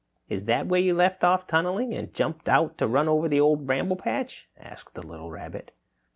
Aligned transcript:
"Is 0.29 0.45
that 0.45 0.65
where 0.65 0.81
you 0.81 0.95
left 0.95 1.23
off 1.23 1.45
tunneling 1.45 1.93
and 1.93 2.11
jumped 2.11 2.49
out 2.49 2.75
to 2.79 2.87
run 2.87 3.07
over 3.07 3.27
to 3.27 3.29
the 3.29 3.39
Old 3.39 3.67
Bramble 3.67 3.97
Patch?" 3.97 4.49
asked 4.57 4.95
the 4.95 5.05
little 5.05 5.29
rabbit. 5.29 5.73